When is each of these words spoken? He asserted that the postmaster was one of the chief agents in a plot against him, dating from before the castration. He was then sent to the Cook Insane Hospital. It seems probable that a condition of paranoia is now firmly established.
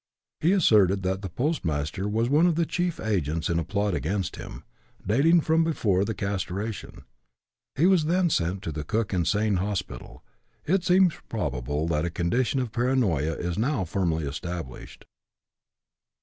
He 0.39 0.51
asserted 0.53 1.03
that 1.03 1.21
the 1.21 1.29
postmaster 1.29 2.09
was 2.09 2.27
one 2.27 2.47
of 2.47 2.55
the 2.55 2.65
chief 2.65 2.99
agents 2.99 3.51
in 3.51 3.59
a 3.59 3.63
plot 3.63 3.93
against 3.93 4.35
him, 4.35 4.63
dating 5.05 5.41
from 5.41 5.63
before 5.63 6.03
the 6.03 6.15
castration. 6.15 7.03
He 7.75 7.85
was 7.85 8.05
then 8.05 8.31
sent 8.31 8.63
to 8.63 8.71
the 8.71 8.83
Cook 8.83 9.13
Insane 9.13 9.57
Hospital. 9.57 10.23
It 10.65 10.83
seems 10.83 11.13
probable 11.29 11.87
that 11.89 12.03
a 12.05 12.09
condition 12.09 12.59
of 12.59 12.71
paranoia 12.71 13.33
is 13.35 13.59
now 13.59 13.85
firmly 13.85 14.25
established. 14.25 15.05